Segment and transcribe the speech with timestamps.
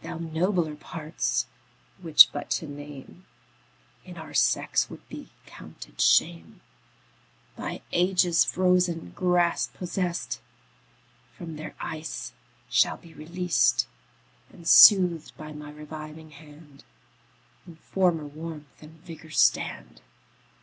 [0.00, 1.44] Thy nobler parts,
[2.00, 3.26] which but to name
[4.06, 6.62] In our sex would be counted shame,
[7.56, 10.40] By ages frozen grasp possest,
[11.36, 12.32] From their ice
[12.70, 13.86] shall be released,
[14.50, 16.82] And, soothed by my reviving hand,
[17.66, 20.00] In former warmth and vigour stand.